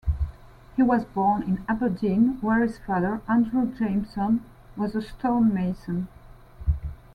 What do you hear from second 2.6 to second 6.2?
his father, Andrew Jamesone, was a stonemason.